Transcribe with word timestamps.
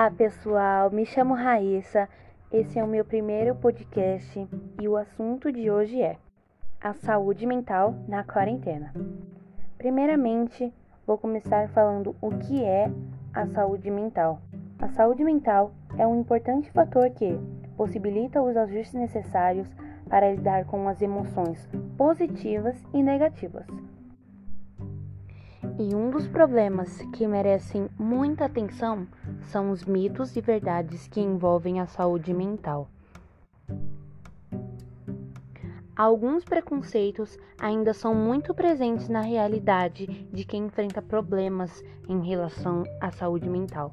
Olá, 0.00 0.10
pessoal. 0.10 0.90
Me 0.90 1.04
chamo 1.04 1.34
Raíssa. 1.34 2.08
Esse 2.50 2.78
é 2.78 2.82
o 2.82 2.86
meu 2.86 3.04
primeiro 3.04 3.54
podcast 3.54 4.48
e 4.80 4.88
o 4.88 4.96
assunto 4.96 5.52
de 5.52 5.70
hoje 5.70 6.00
é 6.00 6.16
a 6.80 6.94
saúde 6.94 7.44
mental 7.44 7.94
na 8.08 8.24
quarentena. 8.24 8.94
Primeiramente, 9.76 10.72
vou 11.06 11.18
começar 11.18 11.68
falando 11.68 12.16
o 12.18 12.30
que 12.30 12.64
é 12.64 12.90
a 13.34 13.46
saúde 13.48 13.90
mental. 13.90 14.40
A 14.78 14.88
saúde 14.88 15.22
mental 15.22 15.70
é 15.98 16.06
um 16.06 16.18
importante 16.18 16.70
fator 16.70 17.10
que 17.10 17.38
possibilita 17.76 18.40
os 18.40 18.56
ajustes 18.56 18.94
necessários 18.94 19.68
para 20.08 20.32
lidar 20.32 20.64
com 20.64 20.88
as 20.88 21.02
emoções 21.02 21.68
positivas 21.98 22.82
e 22.94 23.02
negativas. 23.02 23.66
E 25.78 25.94
um 25.94 26.08
dos 26.08 26.26
problemas 26.26 27.02
que 27.12 27.26
merecem 27.26 27.86
muita 27.98 28.46
atenção 28.46 29.06
são 29.44 29.70
os 29.70 29.84
mitos 29.84 30.36
e 30.36 30.40
verdades 30.40 31.06
que 31.08 31.20
envolvem 31.20 31.80
a 31.80 31.86
saúde 31.86 32.32
mental. 32.32 32.88
Alguns 35.96 36.44
preconceitos 36.44 37.38
ainda 37.58 37.92
são 37.92 38.14
muito 38.14 38.54
presentes 38.54 39.08
na 39.08 39.20
realidade 39.20 40.06
de 40.32 40.44
quem 40.44 40.64
enfrenta 40.64 41.02
problemas 41.02 41.84
em 42.08 42.26
relação 42.26 42.84
à 43.00 43.10
saúde 43.10 43.50
mental. 43.50 43.92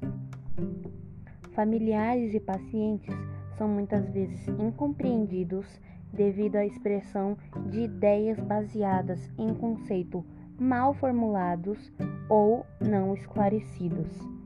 Familiares 1.51 2.33
e 2.33 2.39
pacientes 2.39 3.13
são 3.57 3.67
muitas 3.67 4.09
vezes 4.09 4.47
incompreendidos 4.47 5.67
devido 6.13 6.55
à 6.55 6.65
expressão 6.65 7.37
de 7.69 7.81
ideias 7.81 8.39
baseadas 8.39 9.19
em 9.37 9.53
conceito 9.53 10.23
mal 10.59 10.93
formulados 10.93 11.91
ou 12.29 12.65
não 12.79 13.13
esclarecidos. 13.13 14.36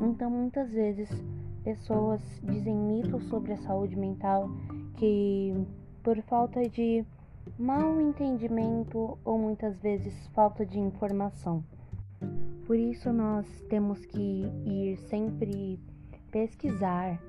Então, 0.00 0.30
muitas 0.30 0.70
vezes, 0.70 1.08
pessoas 1.62 2.20
dizem 2.42 2.76
mitos 2.76 3.24
sobre 3.24 3.52
a 3.52 3.56
saúde 3.58 3.96
mental 3.96 4.50
que, 4.96 5.54
por 6.02 6.20
falta 6.22 6.68
de 6.68 7.04
mau 7.58 8.00
entendimento 8.00 9.18
ou 9.24 9.38
muitas 9.38 9.78
vezes 9.80 10.26
falta 10.28 10.64
de 10.64 10.78
informação. 10.78 11.62
Por 12.66 12.76
isso, 12.76 13.12
nós 13.12 13.46
temos 13.68 14.04
que 14.06 14.44
ir 14.64 14.96
sempre 15.08 15.78
pesquisar, 16.30 17.20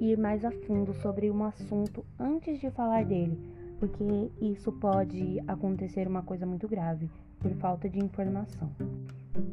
ir 0.00 0.18
mais 0.18 0.44
a 0.44 0.50
fundo 0.50 0.94
sobre 0.94 1.30
um 1.30 1.44
assunto 1.44 2.04
antes 2.18 2.60
de 2.60 2.70
falar 2.70 3.04
dele, 3.04 3.38
porque 3.80 4.30
isso 4.40 4.70
pode 4.72 5.40
acontecer 5.48 6.06
uma 6.06 6.22
coisa 6.22 6.46
muito 6.46 6.68
grave 6.68 7.10
por 7.40 7.50
falta 7.54 7.88
de 7.88 7.98
informação. 7.98 8.70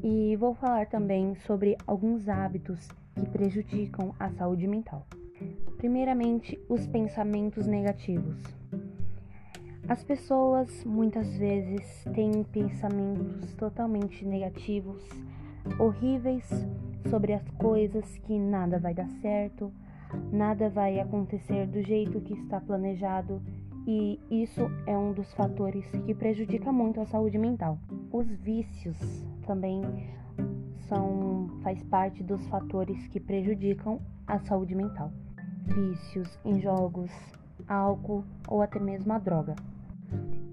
E 0.03 0.35
vou 0.35 0.53
falar 0.53 0.87
também 0.87 1.35
sobre 1.35 1.77
alguns 1.87 2.27
hábitos 2.27 2.87
que 3.15 3.25
prejudicam 3.29 4.13
a 4.19 4.29
saúde 4.31 4.67
mental. 4.67 5.05
Primeiramente, 5.77 6.59
os 6.67 6.85
pensamentos 6.87 7.65
negativos. 7.65 8.37
As 9.87 10.03
pessoas 10.03 10.83
muitas 10.83 11.35
vezes 11.37 12.03
têm 12.13 12.43
pensamentos 12.43 13.55
totalmente 13.55 14.23
negativos, 14.25 15.01
horríveis 15.79 16.47
sobre 17.09 17.33
as 17.33 17.49
coisas 17.51 18.05
que 18.19 18.37
nada 18.37 18.77
vai 18.77 18.93
dar 18.93 19.09
certo, 19.21 19.71
nada 20.31 20.69
vai 20.69 20.99
acontecer 20.99 21.65
do 21.67 21.81
jeito 21.81 22.21
que 22.21 22.33
está 22.33 22.59
planejado 22.59 23.41
e 23.87 24.19
isso 24.29 24.69
é 24.85 24.95
um 24.95 25.13
dos 25.13 25.33
fatores 25.33 25.85
que 26.05 26.13
prejudica 26.13 26.71
muito 26.71 27.01
a 27.01 27.05
saúde 27.05 27.37
mental. 27.37 27.79
Os 28.11 28.27
vícios 28.27 28.97
também 29.49 29.81
são 30.87 31.49
faz 31.63 31.81
parte 31.85 32.21
dos 32.21 32.45
fatores 32.49 33.07
que 33.07 33.19
prejudicam 33.19 33.99
a 34.27 34.37
saúde 34.37 34.75
mental. 34.75 35.11
Vícios 35.65 36.37
em 36.45 36.61
jogos, 36.61 37.11
álcool 37.67 38.23
ou 38.47 38.61
até 38.61 38.79
mesmo 38.79 39.11
a 39.11 39.17
droga. 39.17 39.55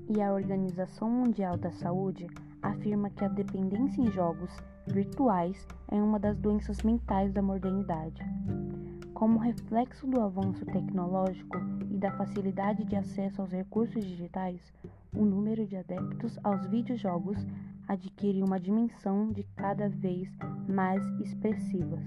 E 0.09 0.23
a 0.23 0.33
Organização 0.33 1.11
Mundial 1.11 1.59
da 1.59 1.71
Saúde 1.73 2.27
afirma 2.63 3.11
que 3.11 3.23
a 3.23 3.29
dependência 3.29 4.01
em 4.01 4.11
jogos 4.11 4.51
virtuais 4.87 5.69
é 5.91 5.97
uma 5.97 6.19
das 6.19 6.39
doenças 6.39 6.83
mentais 6.83 7.31
da 7.35 7.43
modernidade. 7.43 8.23
Como 9.13 9.39
reflexo 9.39 10.07
do 10.07 10.23
avanço 10.23 10.65
tecnológico 10.65 11.59
e 11.91 11.99
da 11.99 12.13
facilidade 12.13 12.83
de 12.85 12.97
acesso 12.97 13.43
aos 13.43 13.51
recursos 13.51 14.03
digitais, 14.03 14.73
o 15.15 15.23
número 15.23 15.67
de 15.67 15.77
adeptos 15.77 16.39
aos 16.43 16.67
videojogos 16.67 17.37
adquire 17.87 18.43
uma 18.43 18.59
dimensão 18.59 19.31
de 19.33 19.43
cada 19.55 19.89
vez 19.89 20.29
mais 20.69 21.05
expressiva. 21.21 21.99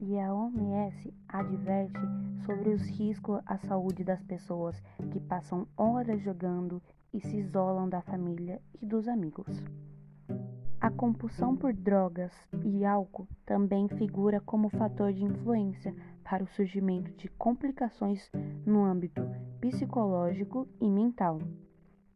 E 0.00 0.18
a 0.18 0.32
OMS 0.32 1.12
adverte 1.28 2.00
sobre 2.46 2.70
os 2.70 2.82
riscos 2.82 3.40
à 3.44 3.58
saúde 3.58 4.02
das 4.02 4.22
pessoas 4.22 4.82
que 5.12 5.20
passam 5.20 5.66
horas 5.76 6.22
jogando 6.22 6.82
e 7.12 7.20
se 7.20 7.36
isolam 7.36 7.88
da 7.88 8.00
família 8.00 8.60
e 8.80 8.86
dos 8.86 9.06
amigos. 9.06 9.62
A 10.80 10.90
compulsão 10.90 11.54
por 11.54 11.74
drogas 11.74 12.32
e 12.64 12.86
álcool 12.86 13.28
também 13.44 13.86
figura 13.88 14.40
como 14.40 14.70
fator 14.70 15.12
de 15.12 15.22
influência 15.22 15.94
para 16.24 16.42
o 16.42 16.48
surgimento 16.48 17.12
de 17.12 17.28
complicações 17.28 18.30
no 18.64 18.84
âmbito 18.84 19.20
psicológico 19.60 20.66
e 20.80 20.88
mental. 20.88 21.38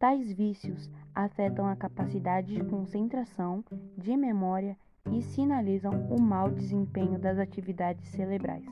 Tais 0.04 0.30
vícios 0.34 0.90
afetam 1.14 1.66
a 1.66 1.74
capacidade 1.74 2.54
de 2.54 2.62
concentração, 2.64 3.64
de 3.96 4.14
memória 4.14 4.76
e 5.10 5.22
sinalizam 5.22 5.94
o 6.10 6.20
mau 6.20 6.50
desempenho 6.50 7.18
das 7.18 7.38
atividades 7.38 8.06
cerebrais. 8.10 8.68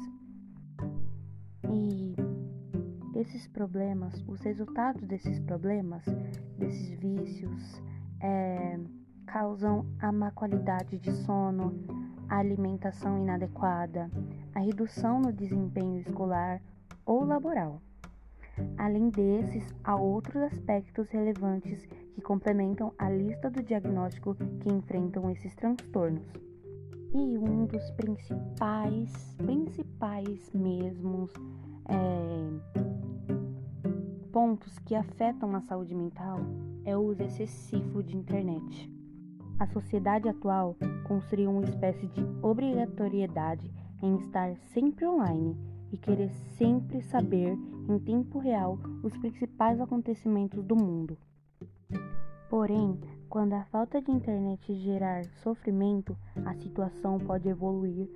E 1.71 2.15
esses 3.19 3.49
problemas, 3.49 4.23
os 4.29 4.43
resultados 4.43 5.07
desses 5.07 5.41
problemas, 5.41 6.05
desses 6.59 6.91
vícios, 7.01 7.83
é, 8.21 8.79
causam 9.25 9.87
a 10.01 10.13
má 10.13 10.31
qualidade 10.33 10.99
de 10.99 11.13
sono, 11.13 11.73
a 12.29 12.41
alimentação 12.41 13.17
inadequada, 13.17 14.11
a 14.55 14.61
redução 14.61 15.19
no 15.19 15.33
desempenho 15.33 15.99
escolar 15.99 16.61
ou 17.07 17.25
laboral. 17.25 17.81
Além 18.77 19.09
desses, 19.11 19.75
há 19.83 19.97
outros 19.97 20.43
aspectos 20.43 21.09
relevantes 21.11 21.87
que 22.15 22.21
complementam 22.21 22.93
a 22.99 23.09
lista 23.09 23.51
do 23.51 23.63
diagnóstico 23.63 24.35
que 24.35 24.69
enfrentam 24.69 25.31
esses 25.31 25.55
transtornos. 25.55 26.27
E 27.15 27.39
um 27.39 27.67
dos 27.67 27.91
principais, 27.93 29.35
principais 29.37 30.51
mesmos 30.53 31.31
é, 31.89 32.33
pontos 34.33 34.79
que 34.81 34.95
afetam 34.95 35.55
a 35.55 35.61
saúde 35.61 35.95
mental 35.95 36.41
é 36.85 36.97
o 36.97 37.01
uso 37.01 37.23
excessivo 37.23 38.03
de 38.03 38.17
internet. 38.17 38.91
A 39.59 39.67
sociedade 39.67 40.29
atual 40.29 40.77
construiu 41.07 41.51
uma 41.51 41.65
espécie 41.65 42.07
de 42.09 42.25
obrigatoriedade 42.43 43.71
em 44.03 44.17
estar 44.17 44.57
sempre 44.73 45.07
online 45.07 45.57
e 45.93 45.99
querer 45.99 46.31
sempre 46.57 47.03
saber 47.03 47.57
em 47.89 47.99
tempo 47.99 48.39
real 48.39 48.79
os 49.03 49.17
principais 49.19 49.81
acontecimentos 49.81 50.65
do 50.65 50.75
mundo. 50.75 51.19
Porém, 52.49 52.99
quando 53.29 53.55
a 53.55 53.65
falta 53.65 54.01
de 54.01 54.11
internet 54.11 54.75
gerar 54.75 55.25
sofrimento, 55.43 56.17
a 56.45 56.55
situação 56.55 57.19
pode 57.19 57.49
evoluir 57.49 58.09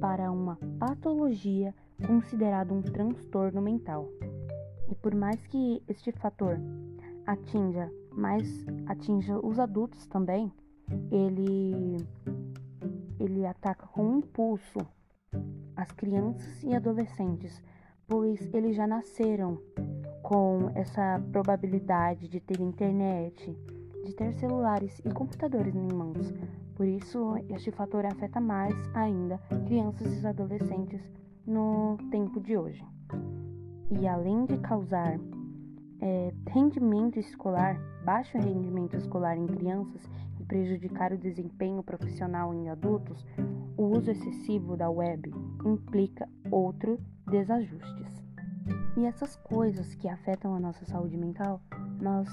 para 0.00 0.30
uma 0.30 0.56
patologia 0.78 1.74
considerada 2.06 2.72
um 2.74 2.82
transtorno 2.82 3.62
mental. 3.62 4.08
E 4.90 4.94
por 4.94 5.14
mais 5.14 5.46
que 5.46 5.82
este 5.88 6.12
fator 6.12 6.58
atinja, 7.26 7.90
mais 8.10 8.66
atinja 8.86 9.38
os 9.38 9.58
adultos 9.58 10.06
também, 10.06 10.52
ele 11.10 11.96
ele 13.18 13.46
ataca 13.46 13.86
com 13.86 14.18
impulso 14.18 14.80
as 15.82 15.90
crianças 15.90 16.62
e 16.62 16.74
adolescentes, 16.74 17.60
pois 18.06 18.40
eles 18.54 18.76
já 18.76 18.86
nasceram 18.86 19.58
com 20.22 20.70
essa 20.76 21.20
probabilidade 21.32 22.28
de 22.28 22.38
ter 22.38 22.60
internet, 22.60 23.56
de 24.04 24.14
ter 24.14 24.32
celulares 24.34 25.00
e 25.04 25.10
computadores 25.10 25.74
em 25.74 25.92
mãos. 25.92 26.32
Por 26.76 26.86
isso, 26.86 27.34
este 27.50 27.72
fator 27.72 28.06
afeta 28.06 28.40
mais 28.40 28.74
ainda 28.94 29.38
crianças 29.66 30.22
e 30.22 30.26
adolescentes 30.26 31.02
no 31.44 31.98
tempo 32.10 32.40
de 32.40 32.56
hoje. 32.56 32.84
E 33.90 34.06
além 34.06 34.44
de 34.44 34.58
causar 34.58 35.18
é, 36.00 36.32
rendimento 36.48 37.18
escolar, 37.18 37.76
baixo 38.04 38.38
rendimento 38.38 38.96
escolar 38.96 39.36
em 39.36 39.46
crianças 39.46 40.08
prejudicar 40.52 41.14
o 41.14 41.16
desempenho 41.16 41.82
profissional 41.82 42.52
em 42.52 42.68
adultos, 42.68 43.24
o 43.74 43.84
uso 43.84 44.10
excessivo 44.10 44.76
da 44.76 44.90
web 44.90 45.32
implica 45.64 46.28
outros 46.50 47.00
desajustes. 47.26 48.22
E 48.94 49.06
essas 49.06 49.34
coisas 49.36 49.94
que 49.94 50.06
afetam 50.06 50.54
a 50.54 50.60
nossa 50.60 50.84
saúde 50.84 51.16
mental, 51.16 51.58
nós 51.98 52.28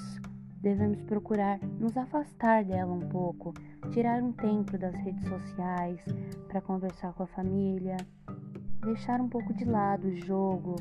devemos 0.62 1.01
procurar 1.04 1.62
nos 1.80 1.95
afastar 1.95 2.66
dela 2.66 2.92
um 2.92 3.07
pouco, 3.07 3.54
tirar 3.92 4.21
um 4.21 4.33
tempo 4.33 4.77
das 4.77 4.95
redes 4.95 5.24
sociais 5.24 6.04
para 6.50 6.60
conversar 6.60 7.13
com 7.13 7.24
a 7.24 7.27
família, 7.27 7.95
deixar 8.81 9.21
um 9.21 9.30
pouco 9.30 9.54
de 9.54 9.63
lado 9.63 10.10
o 10.10 10.16
jogo, 10.18 10.75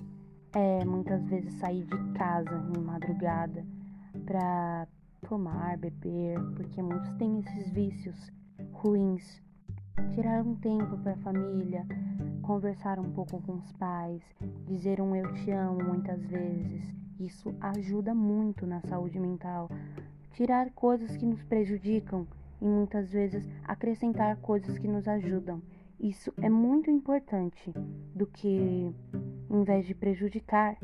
é 0.53 0.85
muitas 0.85 1.25
vezes 1.29 1.55
sair 1.61 1.85
de 1.85 2.13
casa 2.15 2.61
em 2.77 2.81
madrugada 2.81 3.65
para 4.27 4.89
tomar, 5.29 5.77
beber, 5.77 6.41
porque 6.57 6.83
muitos 6.83 7.13
têm 7.17 7.41
esses 7.41 7.71
vícios 7.71 8.33
ruins. 8.73 9.43
Tirar 10.15 10.43
um 10.43 10.55
tempo 10.55 10.97
para 10.99 11.13
a 11.13 11.19
família, 11.19 11.87
conversar 12.43 12.99
um 12.99 13.13
pouco 13.13 13.41
com 13.43 13.57
os 13.57 13.71
pais, 13.73 14.23
dizer 14.67 15.01
um 15.01 15.15
eu 15.15 15.31
te 15.35 15.51
amo 15.51 15.85
muitas 15.85 16.25
vezes. 16.27 16.83
Isso 17.21 17.55
ajuda 17.61 18.15
muito 18.15 18.67
na 18.67 18.81
saúde 18.83 19.21
mental. 19.21 19.69
Tirar 20.33 20.71
coisas 20.71 21.15
que 21.17 21.27
nos 21.27 21.43
prejudicam 21.45 22.27
e 22.61 22.65
muitas 22.65 23.11
vezes 23.11 23.47
acrescentar 23.65 24.37
coisas 24.37 24.79
que 24.79 24.89
nos 24.89 25.07
ajudam. 25.07 25.61
Isso 26.01 26.33
é 26.41 26.49
muito 26.49 26.91
importante 26.91 27.71
do 28.15 28.27
que, 28.27 28.95
em 29.51 29.65
vez 29.65 29.85
de 29.85 29.95
prejudicar, 29.95 30.79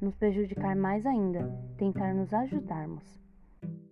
nos 0.00 0.14
prejudicar 0.14 0.76
mais 0.76 1.06
ainda, 1.06 1.50
tentar 1.78 2.14
nos 2.14 2.32
ajudarmos. 2.34 3.25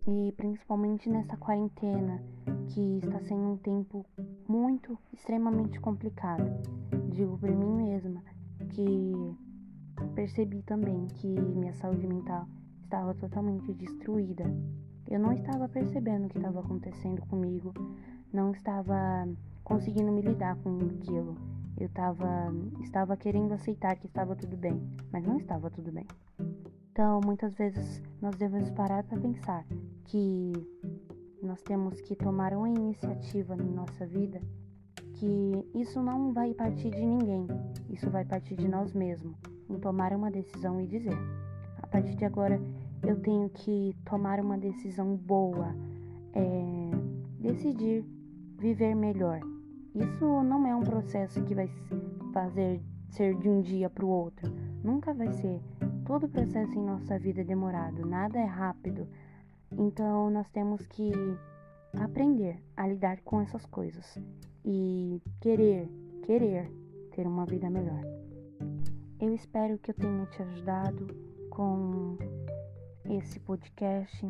E 0.07 0.33
principalmente 0.37 1.09
nessa 1.09 1.37
quarentena, 1.37 2.23
que 2.69 2.99
está 2.99 3.21
sendo 3.21 3.53
um 3.53 3.57
tempo 3.57 4.05
muito, 4.47 4.99
extremamente 5.13 5.81
complicado. 5.81 6.45
Digo 7.09 7.39
por 7.39 7.51
mim 7.51 7.73
mesma 7.75 8.23
que 8.71 9.35
percebi 10.15 10.63
também 10.63 11.07
que 11.07 11.27
minha 11.29 11.73
saúde 11.75 12.07
mental 12.07 12.47
estava 12.83 13.15
totalmente 13.15 13.73
destruída. 13.73 14.45
Eu 15.09 15.21
não 15.21 15.33
estava 15.33 15.69
percebendo 15.69 16.27
o 16.27 16.29
que 16.29 16.39
estava 16.39 16.61
acontecendo 16.61 17.23
comigo, 17.27 17.73
não 18.33 18.53
estava 18.53 19.29
conseguindo 19.63 20.13
me 20.13 20.21
lidar 20.21 20.57
com 20.57 20.79
aquilo. 20.79 21.37
Eu 21.79 21.89
tava, 21.89 22.53
estava 22.83 23.17
querendo 23.17 23.53
aceitar 23.53 23.97
que 23.97 24.07
estava 24.07 24.37
tudo 24.37 24.57
bem, 24.57 24.81
mas 25.11 25.25
não 25.27 25.39
estava 25.39 25.71
tudo 25.71 25.91
bem. 25.91 26.07
Então, 26.93 27.21
muitas 27.25 27.55
vezes 27.55 28.03
nós 28.21 28.37
devemos 28.37 28.71
parar 28.71 29.03
para 29.03 29.19
pensar 29.19 29.65
que 30.05 30.53
nós 31.43 31.61
temos 31.63 32.01
que 32.01 32.17
tomar 32.17 32.53
uma 32.53 32.69
iniciativa 32.69 33.57
na 33.57 33.65
nossa 33.65 34.07
vida, 34.07 34.41
que 35.15 35.67
isso 35.75 36.03
não 36.03 36.33
vai 36.33 36.55
partir 36.55 36.91
de 36.91 37.05
ninguém, 37.05 37.47
isso 37.89 38.11
vai 38.11 38.25
partir 38.25 38.57
de 38.57 38.69
nós 38.69 38.93
mesmos, 38.93 39.37
em 39.69 39.79
tomar 39.79 40.13
uma 40.13 40.31
decisão 40.31 40.81
e 40.81 40.87
dizer: 40.87 41.17
a 41.83 41.87
partir 41.87 42.15
de 42.15 42.25
agora 42.25 42.61
eu 43.03 43.21
tenho 43.21 43.49
que 43.51 43.95
tomar 44.05 44.41
uma 44.41 44.59
decisão 44.59 45.17
boa, 45.17 45.75
é, 46.33 46.91
decidir 47.41 48.05
viver 48.59 48.95
melhor. 48.95 49.41
Isso 49.95 50.25
não 50.43 50.67
é 50.67 50.75
um 50.75 50.83
processo 50.83 51.43
que 51.45 51.55
vai 51.55 51.71
fazer 52.33 52.81
ser 53.11 53.37
de 53.37 53.49
um 53.49 53.61
dia 53.61 53.89
para 53.89 54.05
o 54.05 54.09
outro. 54.09 54.53
Nunca 54.83 55.15
vai 55.15 55.31
ser. 55.33 55.61
Todo 56.05 56.29
processo 56.29 56.77
em 56.79 56.85
nossa 56.85 57.19
vida 57.19 57.43
é 57.43 57.45
demorado, 57.45 58.05
nada 58.05 58.39
é 58.39 58.45
rápido. 58.45 59.07
Então 59.73 60.31
nós 60.31 60.49
temos 60.51 60.87
que 60.87 61.13
aprender 61.99 62.63
a 62.77 62.87
lidar 62.87 63.21
com 63.23 63.41
essas 63.41 63.65
coisas 63.67 64.19
e 64.65 65.21
querer, 65.41 65.89
querer 66.23 66.71
ter 67.13 67.27
uma 67.27 67.47
vida 67.47 67.71
melhor. 67.71 68.03
Eu 69.21 69.35
espero 69.35 69.79
que 69.79 69.91
eu 69.91 69.95
tenha 69.95 70.27
te 70.27 70.43
ajudado 70.43 71.07
com 71.51 72.19
esse 73.05 73.39
podcast, 73.41 74.27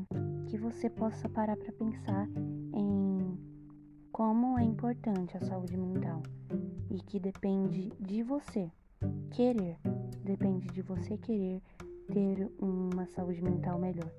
que 0.46 0.58
você 0.58 0.90
possa 0.90 1.28
parar 1.28 1.56
para 1.56 1.72
pensar 1.72 2.28
em 2.75 3.38
como 4.12 4.58
é 4.58 4.62
importante 4.62 5.37
a 5.37 5.40
saúde 5.40 5.76
mental 5.76 6.22
e 6.90 7.00
que 7.00 7.19
depende 7.19 7.92
de 7.98 8.22
você 8.22 8.70
querer, 9.30 9.78
depende 10.22 10.69
de 10.69 10.82
você 10.82 11.16
querer 11.16 11.62
ter 12.12 12.50
uma 12.60 13.06
saúde 13.06 13.42
mental 13.42 13.78
melhor. 13.78 14.12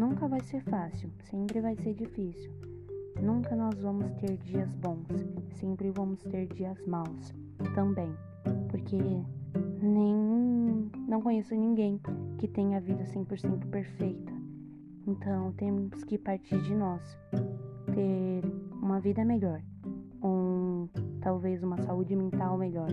Nunca 0.00 0.26
vai 0.26 0.40
ser 0.40 0.62
fácil, 0.62 1.10
sempre 1.24 1.60
vai 1.60 1.76
ser 1.76 1.92
difícil. 1.92 2.50
Nunca 3.20 3.54
nós 3.54 3.78
vamos 3.82 4.10
ter 4.14 4.38
dias 4.38 4.74
bons, 4.76 5.06
sempre 5.56 5.90
vamos 5.90 6.22
ter 6.22 6.46
dias 6.46 6.82
maus 6.86 7.34
também, 7.74 8.10
porque 8.70 8.96
nem 9.82 10.90
não 11.06 11.20
conheço 11.20 11.54
ninguém 11.54 12.00
que 12.38 12.48
tenha 12.48 12.78
a 12.78 12.80
vida 12.80 13.04
100% 13.04 13.66
perfeita. 13.66 14.32
Então, 15.06 15.52
temos 15.52 16.02
que 16.04 16.16
partir 16.16 16.62
de 16.62 16.74
nós, 16.74 17.02
ter 17.92 18.42
uma 18.80 19.00
vida 19.00 19.22
melhor, 19.22 19.60
um, 20.24 20.88
talvez 21.20 21.62
uma 21.62 21.76
saúde 21.76 22.16
mental 22.16 22.56
melhor. 22.56 22.88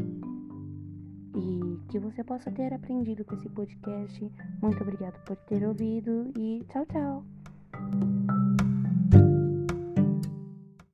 E 1.37 1.77
que 1.89 1.99
você 1.99 2.23
possa 2.23 2.51
ter 2.51 2.73
aprendido 2.73 3.23
com 3.23 3.35
esse 3.35 3.47
podcast. 3.49 4.31
Muito 4.61 4.81
obrigado 4.81 5.23
por 5.23 5.35
ter 5.35 5.63
ouvido 5.63 6.31
e 6.35 6.65
tchau, 6.67 6.85
tchau! 6.87 7.36